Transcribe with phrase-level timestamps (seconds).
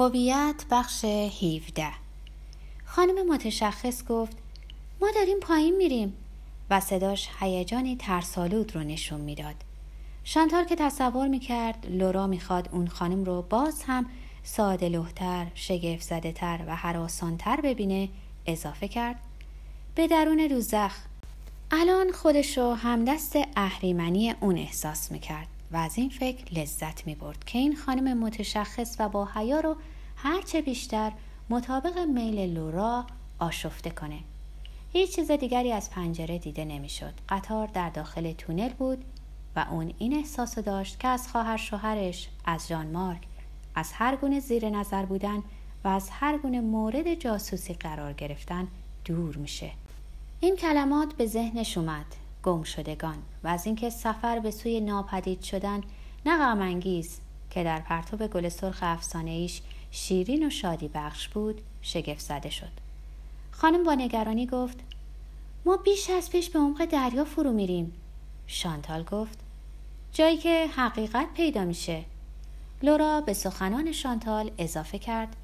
[0.00, 1.86] هویت بخش 17
[2.84, 4.36] خانم متشخص گفت
[5.00, 6.12] ما داریم پایین میریم.
[6.70, 9.54] و صداش هیجانی ترسالود رو نشون می‌داد.
[10.24, 14.06] شانتال که تصور می‌کرد لورا می‌خواد اون خانم رو باز هم
[14.42, 18.08] ساده لحتر، شگفت زده تر و حراسانتر ببینه
[18.46, 19.16] اضافه کرد.
[19.94, 20.94] به درون دوزخ
[21.70, 25.46] الان خودش رو همدست اهریمنی اون احساس می‌کرد.
[25.72, 29.76] و از این فکر لذت می‌برد که این خانم متشخص و با حیا رو
[30.16, 31.12] هرچه بیشتر
[31.50, 33.06] مطابق میل لورا
[33.38, 34.18] آشفته کنه.
[34.92, 37.14] هیچ چیز دیگری از پنجره دیده نمی‌شد.
[37.28, 39.04] قطار در داخل تونل بود
[39.56, 43.22] و اون این احساس داشت که از خواهر شوهرش از جان مارک
[43.74, 45.42] از هر گونه زیر نظر بودن
[45.84, 48.68] و از هر گونه مورد جاسوسی قرار گرفتن
[49.04, 49.70] دور میشه.
[50.40, 52.06] این کلمات به ذهنش اومد.
[52.42, 55.80] گم شدگان و از اینکه سفر به سوی ناپدید شدن
[56.26, 62.20] نه غمانگیز که در پرتو گل سرخ افسانه ایش شیرین و شادی بخش بود شگفت
[62.20, 62.72] زده شد.
[63.50, 64.78] خانم با نگرانی گفت
[65.64, 67.92] ما بیش از پیش به عمق دریا فرو میریم.
[68.46, 69.38] شانتال گفت
[70.12, 72.04] جایی که حقیقت پیدا میشه.
[72.82, 75.36] لورا به سخنان شانتال اضافه کرد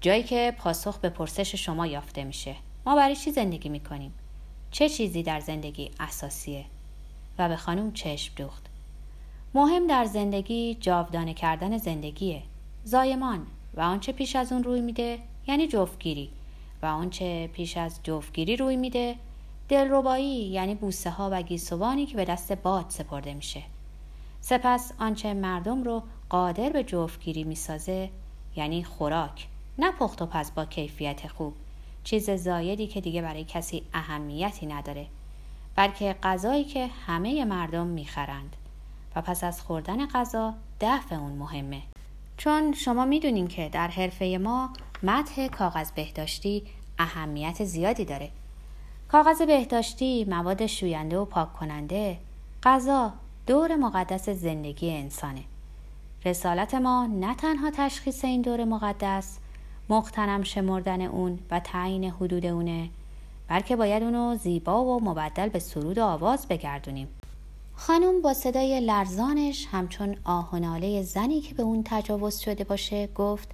[0.00, 2.56] جایی که پاسخ به پرسش شما یافته میشه.
[2.86, 4.12] ما برای چی زندگی می‌کنیم؟
[4.70, 6.64] چه چیزی در زندگی اساسیه؟
[7.38, 8.66] و به خانم چشم دوخت.
[9.54, 12.42] مهم در زندگی جاودانه کردن زندگیه.
[12.84, 13.46] زایمان.
[13.74, 16.30] و آنچه پیش از اون روی میده؟ یعنی جفتگیری.
[16.82, 19.16] و آنچه پیش از جفتگیری روی میده؟
[19.68, 23.62] دلربایی یعنی بوسه ها و گیسوانی که به دست باد سپرده میشه.
[24.40, 28.10] سپس آنچه مردم رو قادر به جفتگیری می‌سازه
[28.56, 29.46] یعنی خوراک
[29.78, 31.54] نه پخت و پز با کیفیت خوب.
[32.08, 35.06] چیز زایدی که دیگه برای کسی اهمیتی نداره
[35.76, 38.56] بلکه غذایی که همه مردم می‌خرند.
[39.16, 41.82] و پس از خوردن غذا دفع اون مهمه.
[42.36, 46.62] چون شما می‌دونین که در حرفه ما متح کاغذ بهداشتی
[46.98, 48.30] اهمیت زیادی داره.
[49.08, 52.18] کاغذ بهداشتی مواد شوینده و پاک کننده
[52.62, 53.12] غذا
[53.46, 55.44] دور مقدس زندگی انسانه.
[56.24, 59.38] رسالت ما نه تنها تشخیص این دور مقدس
[59.90, 62.90] مختنم شمردن اون و تعیین حدود اونه
[63.48, 67.08] بلکه باید اونو زیبا و مبدل به سرود و آواز بگردونیم.
[67.74, 73.48] خانم با صدای لرزانش همچون آهناله زنی که به اون تجاوز شده باشه گفت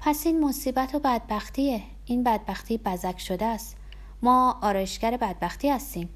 [0.00, 1.82] پس این مصیبت و بدبختیه.
[2.06, 3.76] این بدبختی بزک شده است.
[4.22, 6.08] ما آرایشگر بدبختی هستیم.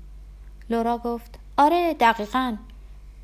[0.71, 2.57] لورا گفت آره دقیقا.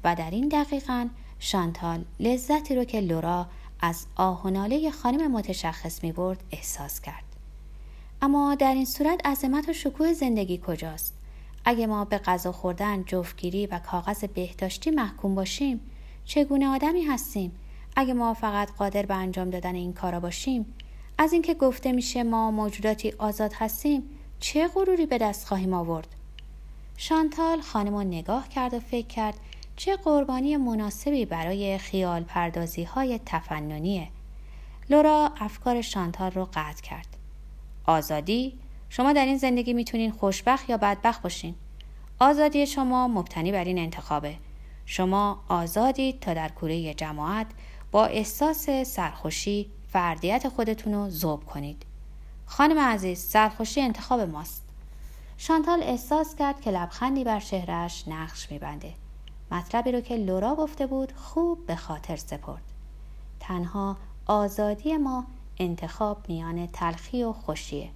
[0.05, 1.09] و در این دقیقا
[1.39, 3.47] شانتال لذتی رو که لورا
[3.81, 7.25] از آهناله خانم متشخص می برد احساس کرد.
[8.23, 11.15] اما در این صورت عظمت و شکوه زندگی کجاست؟
[11.65, 15.81] اگه ما به غذا خوردن جفتگیری و کاغذ بهداشتی محکوم باشیم
[16.25, 17.53] چگونه آدمی هستیم؟
[17.97, 20.75] اگه ما فقط قادر به انجام دادن این کارا باشیم
[21.19, 24.03] از اینکه گفته میشه ما موجوداتی آزاد هستیم
[24.41, 26.09] چه غروری به دست خواهیم آورد؟
[26.97, 29.35] شانتال خانم رو نگاه کرد و فکر کرد
[29.79, 34.09] چه قربانی مناسبی برای خیال پردازی های تفننیه.
[34.91, 37.07] لورا افکار شانتال رو قطع کرد.
[37.85, 41.55] آزادی؟ شما در این زندگی می‌تونین خوشبخت یا بدبخت باشین.
[42.19, 44.35] آزادی شما مبتنی بر این انتخابه.
[44.87, 47.47] شما آزادید تا در کوره جماعت
[47.91, 51.83] با احساس سرخوشی فردیت خودتون رو ذوب کنید.
[52.47, 54.63] خانم عزیز سرخوشی انتخاب ماست.
[55.37, 58.95] شانتال احساس کرد که لبخندی بر شهرش نقش میبنده.
[59.51, 62.63] مطلبی رو که لورا گفته بود خوب به خاطر سپرد.
[63.41, 65.25] تنها آزادی ما
[65.59, 67.91] انتخاب میان تلخی و خوشیه.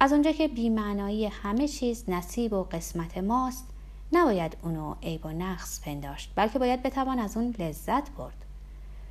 [0.00, 3.66] از اونجا که بیمعنایی همه چیز نصیب و قسمت ماست
[4.12, 8.44] نباید اونو عیب و نقص پنداشت بلکه باید بتوان از اون لذت برد.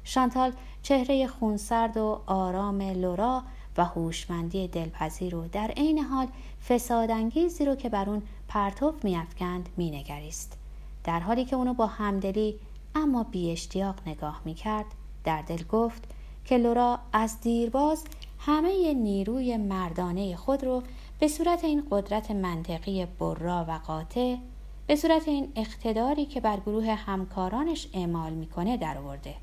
[0.04, 0.52] شانتال
[0.82, 3.44] چهره خونسرد و آرام لورا
[3.78, 6.28] و هوشمندی دلپذیر رو در عین حال
[6.70, 10.58] فسادانگیزی رو که بر اون پرتو میافکند مینگریست.
[11.06, 12.60] در حالی که اونو با همدلی
[12.96, 14.86] اما بی اشتیاق نگاه می‌کرد
[15.24, 16.04] در دل گفت
[16.46, 18.04] که لورا از دیرباز
[18.40, 20.84] همه نیروی مردانه خود رو
[21.20, 24.36] به صورت این قدرت منطقی برا و قاطع
[24.88, 29.36] به صورت این اقتداری که بر گروه همکارانش اعمال می‌کنه درآورده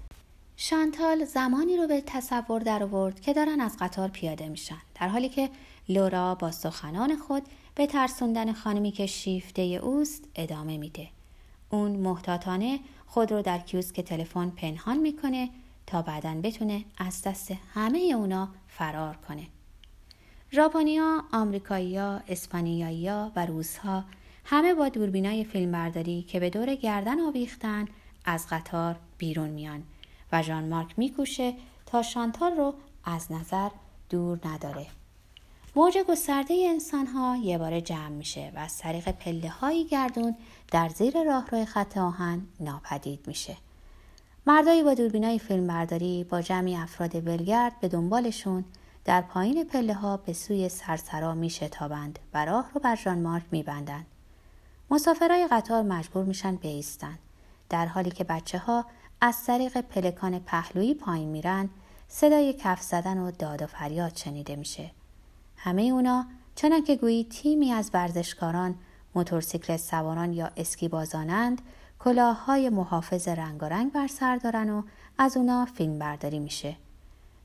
[0.56, 5.29] شانتال زمانی رو به تصور در آورد که دارن از قطار پیاده میشن در حالی
[5.29, 5.50] که
[5.88, 7.43] لورا با سخنان خود
[7.75, 11.08] به ترسوندن خانمی که شیفته اوست ادامه میده.
[11.72, 15.50] اون محتاطانه خود رو در کیوسک تلفن پنهان می‌کنه
[15.86, 19.46] تا بعدا بتونه از دست همه اونا فرار کنه.
[20.52, 24.04] ژاپنیا، آمریکایی‌ها، اسپانیایی‌ها و روسها
[24.44, 27.88] همه با دوربینای فیلمبرداری که به دور گردن آویختن
[28.24, 29.82] از قطار بیرون میان
[30.32, 31.54] و ژان مارک میکوشه
[31.86, 32.74] تا شانتال رو
[33.04, 33.69] از نظر
[34.10, 34.86] دور نداره
[35.76, 40.36] موج گسترده انسان ها یه بار جمع میشه و از طریق پله هایی گردون
[40.70, 43.56] در زیر راهرو خط آهن ناپدید میشه.
[44.46, 48.64] مردایی با دوربینای فیلم برداری با جمعی افراد ولگرد به دنبالشون
[49.04, 53.44] در پایین پله ها به سوی سرسرا می شتابند و راه رو بر جان مارک
[53.50, 54.06] می بندند.
[54.90, 57.19] مسافرای قطار مجبور میشن بیستن.
[57.69, 58.86] در حالی که بچه ها
[59.20, 61.69] از طریق پلکان پهلویی پایین میرن
[62.08, 64.90] صدای کف زدن و داد و فریاد شنیده میشه.
[65.64, 68.75] همه اونا چنان که گویی تیمی از ورزشکاران
[69.14, 71.62] موتورسیکلت سواران یا اسکی بازانند
[71.99, 74.82] کلاه های محافظ رنگارنگ بر سر دارن و
[75.19, 76.76] از اونا فیلم برداری میشه.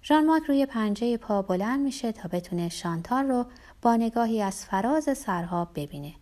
[0.03, 3.45] ژان مارک روی پنجه پا بلند میشه تا بتونه شانتال رو
[3.81, 6.13] با نگاهی از فراز سرها ببینه.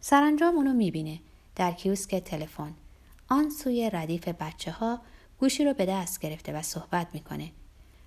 [0.00, 1.18] سرانجام اونو می‌بینه
[1.56, 2.74] در کیوسک تلفن.
[3.28, 4.98] آن سوی ردیف بچه ها
[5.40, 7.50] گوشی رو به دست گرفته و صحبت می‌کنه.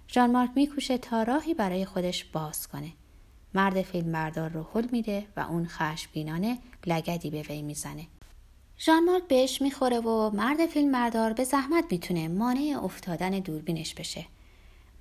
[0.10, 2.92] ژان مارک میکوشه تا راهی برای خودش باز کنه.
[3.56, 8.08] مرد فیلمبردار رو حل میده و اون خشمگینانه لگدی به وی می‌زنه.
[8.80, 14.26] ژان مارک بهش می‌خوره و مرد فیلمبردار به زحمت می‌تونه مانع افتادن دوربینش بشه.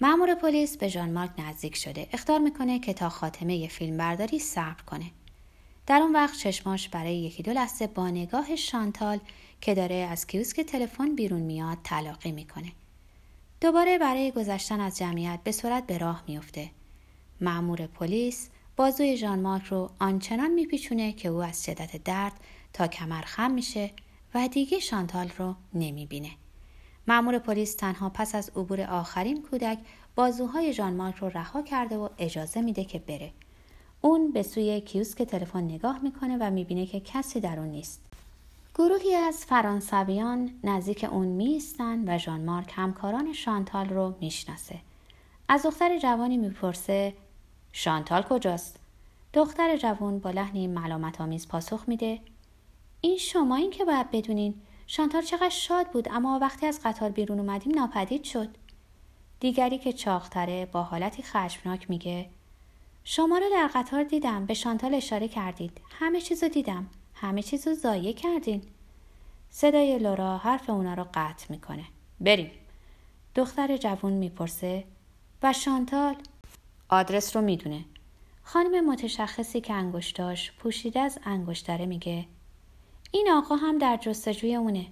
[0.00, 2.08] مأمور پلیس به ژان مارک نزدیک شده.
[2.12, 5.10] اختار می‌کنه که تا خاتمه فیلم برداری صبر کنه.
[5.86, 9.18] در اون وقت چشماش برای یکی دو لحظه با نگاه شانتال
[9.60, 12.72] که داره از کیوسک تلفن بیرون میاد تلاقی می‌کنه.
[13.60, 16.70] دوباره برای گذشتن از جمعیت به سرعت به راه میفته.
[17.40, 22.32] معمور پلیس بازوی ژان مارک رو آنچنان میپیچونه که او از شدت درد
[22.72, 23.90] تا کمر خم میشه
[24.34, 26.30] و دیگه شانتال رو نمی‌بینه.
[27.08, 29.78] معمور پلیس تنها پس از عبور آخرین کودک
[30.14, 33.32] بازوهای ژان مارک رو رها کرده و اجازه میده که بره.
[34.00, 38.00] اون به سوی کیوسک تلفن نگاه می‌کنه و می‌بینه که کسی در اون نیست.
[38.74, 44.78] گروهی از فرانسویان نزدیک اون میستن و ژان مارک همکاران شانتال رو می‌شناسه.
[45.48, 47.14] از دختر جوانی می‌پرسه
[47.76, 48.76] شانتال کجاست؟
[49.32, 52.20] دختر جوان با لحنی ملامت آمیز پاسخ میده
[53.00, 54.54] این شما این که باید بدونین.
[54.86, 58.48] شانتال چقدر شاد بود اما وقتی از قطار بیرون اومدیم ناپدید شد.
[59.40, 62.26] دیگری که چاختره با حالتی خشمناک میگه
[63.04, 65.80] شما رو در قطار دیدم به شانتال اشاره کردید.
[65.90, 66.86] همه چیزو دیدم.
[67.14, 68.62] همه چیزو ضایع کردین.
[69.50, 71.84] صدای لورا حرف اونا رو قطع می‌کنه.
[72.20, 72.50] بریم.
[73.34, 74.84] دختر جوون می‌پرسه
[75.42, 76.16] و شانتال؟
[76.88, 77.84] آدرس رو می‌دونه.
[78.42, 82.26] خانم متشخصی که انگشتاش پوشیده از انگشتره میگه
[83.10, 84.86] این آقا هم در جستجوی اونه.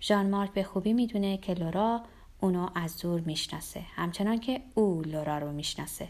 [0.00, 2.02] ژان مارک به خوبی می‌دونه که لورا
[2.40, 6.08] اونو از دور می‌شناسه همچنان که او لورا رو می‌شناسه.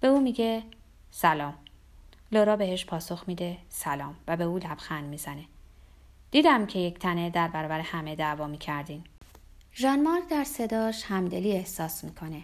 [0.00, 0.62] به او میگه
[1.10, 1.54] سلام.
[2.32, 5.44] لورا بهش پاسخ میده سلام و به او لبخند می‌زنه.
[6.30, 9.04] دیدم که یک تنه در برابر همه دعوا می‌کردین.
[9.74, 12.42] ژان مارک در صداش همدلی احساس می‌کنه.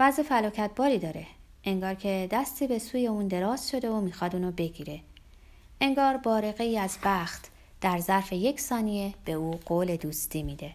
[0.00, 1.26] وضع فلاکت باری داره.
[1.64, 5.00] انگار که دستی به سوی اون دراز شده و می‌خواد اونو بگیره.
[5.80, 7.50] انگار بارقه ای از بخت
[7.80, 10.74] در ظرف یک ثانیه به او قول دوستی میده.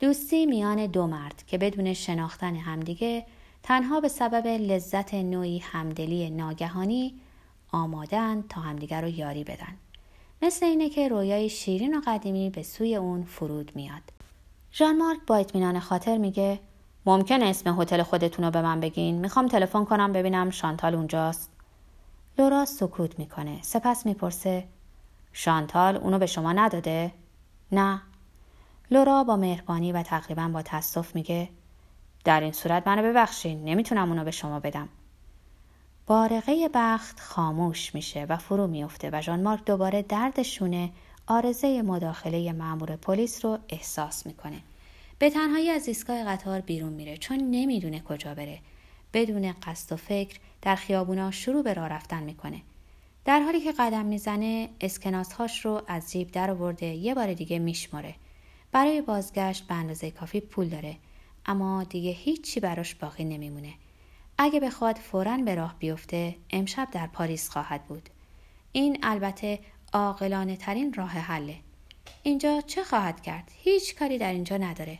[0.00, 3.26] دوستی میان دو مرد که بدون شناختن همدیگه
[3.62, 7.14] تنها به سبب لذت نوعی همدلی ناگهانی
[7.72, 9.76] آمادن تا همدیگر رو یاری بدن.
[10.42, 14.02] مثل اینه که رویای شیرین و قدیمی به سوی اون فرود میاد.
[14.72, 16.60] ژان مارک با اطمینان خاطر میگه
[17.08, 21.50] ممکن اسم هتل خودتون رو به من بگین؟ می‌خوام تلفن کنم ببینم شانتال اونجاست.
[22.38, 23.62] لورا سکوت می‌کنه.
[23.62, 24.64] سپس می‌پرسه
[25.32, 27.12] شانتال اونو به شما نداده؟
[27.72, 28.02] نه.
[28.90, 31.48] لورا با مهربانی و تقریبا با تصف میگه
[32.24, 34.88] در این صورت منو ببخشین نمی‌تونم اونو به شما بدم.
[36.06, 40.90] بارقه بخت خاموش میشه و فرو میفته و ژان مارک دوباره درد شونه
[41.26, 44.60] آرزه مداخله مأمور پلیس رو احساس می‌کنه.
[45.18, 48.58] به تنهایی از ایستگاه قطار بیرون میره چون نمی‌دونه کجا بره.
[49.12, 52.62] بدون قصد و فکر در خیابونا شروع به راه رفتن می‌کنه.
[53.24, 58.14] در حالی که قدم می‌زنه اسکناسهاش رو از جیب در آورده یه بار دیگه میشماره.
[58.72, 60.96] برای بازگشت به اندازه کافی پول داره
[61.46, 63.72] اما دیگه هیچی براش باقی نمیمونه.
[64.38, 68.08] اگه بخواد فورا به راه بیفته امشب در پاریس خواهد بود.
[68.72, 69.58] این البته
[69.92, 71.56] عاقلانه ترین راه حله.
[72.22, 74.98] اینجا چه خواهد کرد؟ هیچ کاری در اینجا نداره.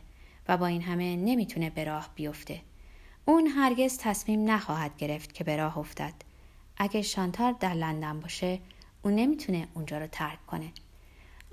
[0.49, 2.61] و با این همه نمی‌تونه به راه بیفته.
[3.25, 6.13] اون هرگز تصمیم نخواهد گرفت که به راه افتد.
[6.77, 8.59] اگه شانتار در لندن باشه
[9.03, 10.71] اون نمی‌تونه اونجا رو ترک کنه.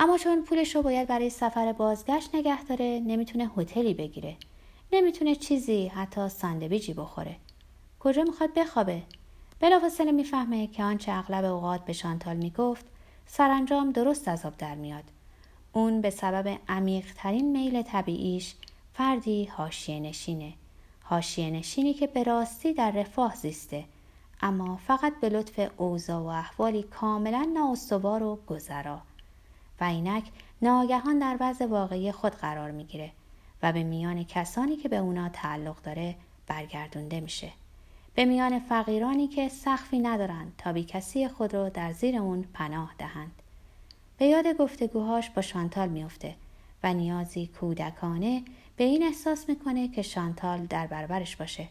[0.00, 4.36] اما چون پولش رو باید برای سفر بازگشت نگه داره نمی‌تونه هتلی بگیره.
[4.92, 7.36] نمی‌تونه چیزی حتی ساندویجی بخوره.
[8.00, 9.02] کجا می‌خواد بخوابه؟
[9.60, 12.84] بلافاصله می‌فهمه که آنچه اغلب اوقات به شانتال می‌گفت
[13.26, 15.04] سرانجام درست از آب در میاد.
[15.72, 18.54] اون به سبب عمیقترین میل طبیعیش
[18.96, 20.52] فردی حاشیه نشینه
[21.02, 23.84] حاشیه نشینی که به راستی در رفاه زیسته
[24.40, 29.00] اما فقط به لطف اوضاع و احوالی کاملا نااستوار و گذرا.
[29.80, 30.24] و اینک
[30.62, 33.12] ناگهان در وضع واقعی خود قرار می‌گیره
[33.62, 36.14] و به میان کسانی که به اونا تعلق داره
[36.46, 37.52] برگردونده میشه.
[38.14, 42.94] به میان فقیرانی که سخفی ندارند تا بی کسی خود رو در زیر اون پناه
[42.98, 43.42] دهند.
[44.18, 46.34] به یاد گفتگوهاش با شانتال میفته
[46.82, 48.42] و نیازی کودکانه
[48.76, 51.68] به این احساس می‌کنه که شانتال در برابرش باشه.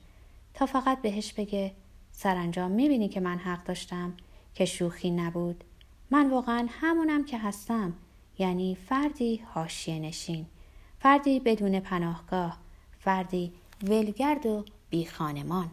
[0.53, 1.71] تا فقط بهش بگه
[2.11, 4.13] سرانجام می‌بینی که من حق داشتم
[4.53, 5.63] که شوخی نبود.
[6.11, 7.93] من واقعا همونم که هستم
[8.39, 10.45] یعنی فردی حاشیه نشین
[10.99, 12.57] فردی بدون پناهگاه
[12.99, 15.71] فردی ولگرد و بی خانمان.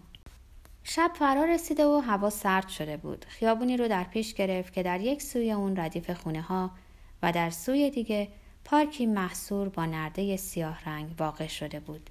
[0.85, 3.25] شب فرا رسیده و هوا سرد شده بود.
[3.29, 6.71] خیابونی رو در پیش گرفت که در یک سوی اون ردیف خونه ها
[7.23, 8.29] و در سوی دیگه
[8.65, 12.11] پارکی محصور با نرده سیاه رنگ واقع شده بود.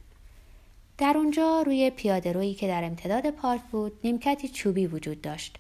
[0.98, 5.58] در اونجا روی پیاده روی که در امتداد پارک بود نیمکتی چوبی وجود داشت.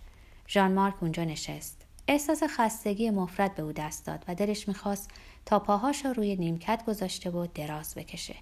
[0.48, 1.86] ژان مارک اونجا نشست.
[2.07, 5.10] احساس خستگی مفرد به او دست داد و دلش می‌خواست
[5.45, 8.36] تا پاهاش رو روی نیمکت گذاشته و دراز بکشه.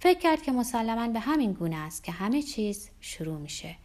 [0.00, 3.76] فکر کرد که مسلما به همین گونه است که همه چیز شروع میشه.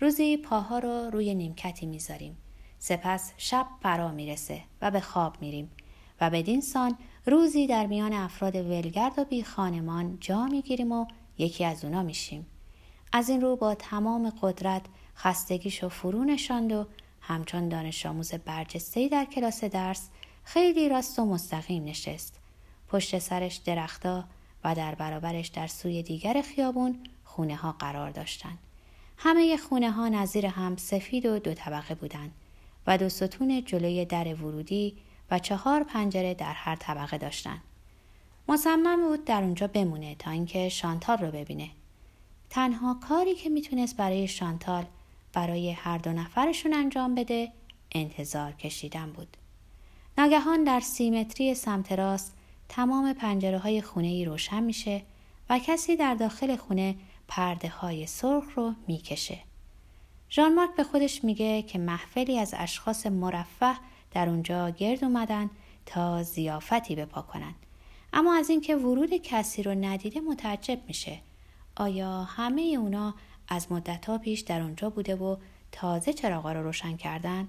[0.00, 2.36] روزی پاها رو روی نیمکتی می‌ذاریم.
[2.78, 5.70] سپس شب فرا می‌رسه و به خواب میریم
[6.20, 11.06] و بدین سان روزی در میان افراد ولگرد و بی خانمان جا می‌گیریم و
[11.38, 12.46] یکی از اونا میشیم.
[13.12, 14.82] از این رو با تمام قدرت
[15.16, 16.86] خستگیش و فرو نشاند و
[17.20, 20.08] همچون دانش آموز برجستهی در کلاس درس
[20.44, 22.38] خیلی راست و مستقیم نشست.
[22.88, 24.24] پشت سرش درختا
[24.64, 28.58] و در برابرش در سوی دیگر خیابون خونه ها قرار داشتند
[29.16, 32.32] همه خونه ها نظیر هم سفید و دو طبقه بودند
[32.86, 34.96] و دو ستون جلوی در ورودی
[35.30, 37.60] و چهار پنجره در هر طبقه داشتند.
[38.48, 41.70] مصمم بود در اونجا بمونه تا اینکه شانتال رو ببینه.
[42.50, 44.84] تنها کاری که می‌تونست برای شانتال
[45.32, 47.52] برای هر دو نفرشون انجام بده
[47.92, 49.36] انتظار کشیدن بود.
[50.18, 52.36] ناگهان در سیمتری سمت راست
[52.68, 55.02] تمام پنجره های خونه ای روشن میشه
[55.50, 56.94] و کسی در داخل خونه
[57.28, 59.38] پرده های سرخ رو می‌کشه.
[60.30, 63.74] ژان مارک به خودش میگه که محفلی از اشخاص مرفه
[64.12, 65.50] در اونجا گرد اومدن
[65.86, 67.54] تا زیافتی بپا کنن.
[68.12, 71.20] اما از اینکه ورود کسی رو ندیده متعجب میشه.
[71.76, 73.14] آیا همه اونا
[73.48, 75.36] از مدتها پیش در اونجا بوده و
[75.72, 77.48] تازه چراغا رو روشن کردن؟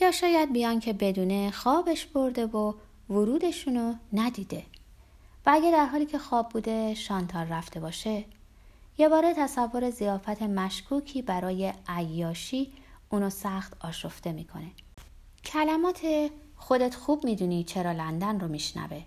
[0.00, 2.74] یا شاید بیان که بدونه خوابش برده و
[3.10, 4.62] ورودشونو ندیده
[5.46, 8.24] و اگه در حالی که خواب بوده شانتال رفته باشه
[8.98, 12.72] یه باره تصور زیافت مشکوکی برای عیاشی
[13.10, 14.70] اونو سخت آشفته می‌کنه
[15.44, 19.02] کلمات خودت خوب می‌دونی چرا لندن رو میشنوه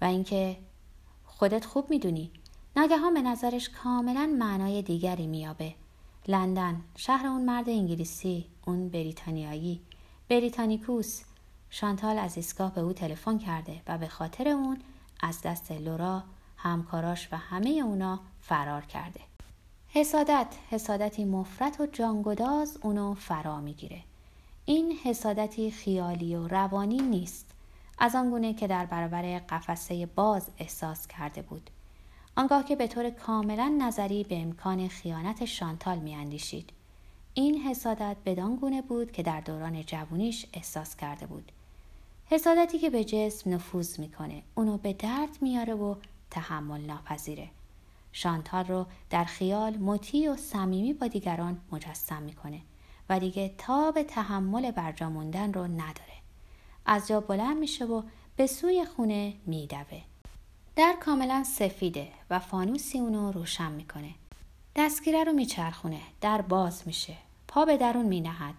[0.00, 0.56] و اینکه
[1.24, 2.30] خودت خوب می‌دونی.
[2.76, 5.74] ناگهان به نظرش کاملا معنای دیگری میابه
[6.28, 9.80] لندن شهر اون مرد انگلیسی اون بریتانیایی.
[10.28, 11.22] بریتانیکوس
[11.70, 14.78] شانتال از ایستگاه به او تلفن کرده و به خاطر اون
[15.20, 16.24] از دست لورا
[16.56, 19.20] همکاراش و همه اونا فرار کرده.
[19.88, 24.02] حسادت حسادتی مفرت و جانگداز اونو فرا می‌گیره.
[24.70, 27.46] این حسادتی خیالی و روانی نیست
[27.98, 31.70] از آنگونه که در برابر قفسه باز احساس کرده بود.
[32.36, 36.70] آنگاه که به طور کاملا نظری به امکان خیانت شانتال میاندیشید.
[37.34, 41.52] این حسادت بدان گونه بود که در دوران جوونیش احساس کرده بود.
[42.26, 45.94] حسادتی که به جسم نفوذ می‌کنه اونو به درد میاره و
[46.30, 47.48] تحمل ناپذیره.
[48.12, 52.60] شانتال رو در خیال مطیع و صمیمی با دیگران مجسم می‌کنه.
[53.08, 53.54] و دیگه
[53.94, 56.18] به تحمل برجا موندن رو نداره.
[56.86, 58.02] از جا بلند میشه و
[58.36, 60.00] به سوی خونه میدوه.
[60.76, 64.10] در کاملا سفیده و فانوسی اونو روشن می‌کنه.
[64.76, 67.14] دستگیره رو میچرخونه در باز میشه.
[67.48, 68.54] پا به درون مینهد.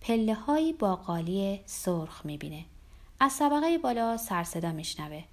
[0.00, 2.64] پله هایی با قالی سرخ می‌بینه.
[3.20, 5.24] از طبقه بالا سرصدا میشنوه.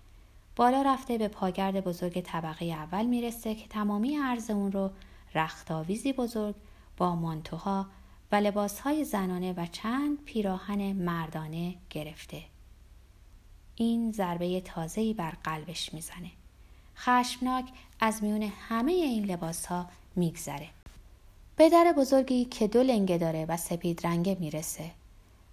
[0.56, 4.90] بالا رفته به پاگرد بزرگ طبقه اول می‌رسه که تمامی عرض اون رو
[5.36, 6.56] رختاویزی بزرگ
[6.98, 7.86] با مانتوها
[8.32, 12.42] و لباسهای زنانه و چند پیراهن مردانه گرفته.
[13.76, 16.32] این ضربه تازه‌ای بر قلبش می‌زنه.
[16.98, 17.66] خشمناک
[18.00, 20.68] از میون همه این لباسها میگذره.
[21.56, 24.92] به در بزرگی که دو لنگه داره و سپید رنگه می‌رسه.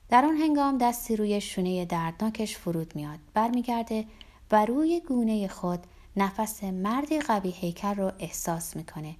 [0.08, 3.18] در آن هنگام دستی روی شونه دردناکش فرود میاد.
[3.34, 4.04] برمیگرده
[4.50, 5.80] و روی گونه خود
[6.16, 9.14] نفس مردی قوی هیکل رو احساس می‌کنه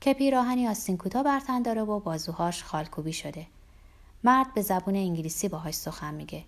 [0.00, 3.46] که پیراهنی آستین کوتاه برتن داره و بازوهاش خالکوبی شده.
[4.24, 6.44] مرد به زبون انگلیسی باهاش سخن میگه.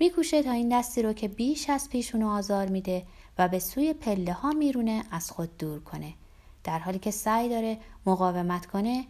[0.00, 3.06] میکوشه تا این دستی رو که بیش از پیشونو آزار میده
[3.38, 6.14] و به سوی پله ها میرونه از خود دور کنه.
[6.64, 9.04] در حالی که سعی داره مقاومت کنه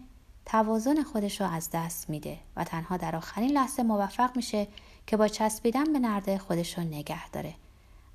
[0.47, 4.69] توازن خودش رو از دست میده و تنها در آخرین لحظه موفق میشه
[5.07, 7.55] که با چسبیدن به نرده خودش رو نگه داره.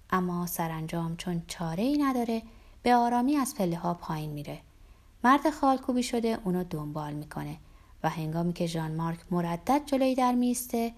[0.10, 2.42] اما سرانجام چون چاره ای نداره
[2.84, 4.60] به آرامی از پله ها پایین میره.
[5.24, 7.58] مرد خالکوبی شده اونو دنبال می‌کنه
[8.04, 10.94] و هنگامی که ژان مارک مردد جلوی در میسته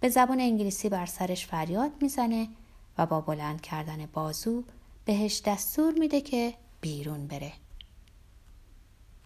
[0.00, 2.48] به زبان انگلیسی بر سرش فریاد می‌زنه
[2.98, 4.62] و با بلند کردن بازو
[5.04, 7.52] بهش دستور میده که بیرون بره.